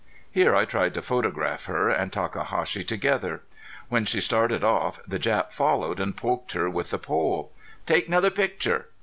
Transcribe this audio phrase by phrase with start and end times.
[0.31, 3.43] Here I tried to photograph her and Takahashi together.
[3.87, 7.51] When she started off the Jap followed and poked her with the pole.
[7.85, 8.87] "Take 'nother picture."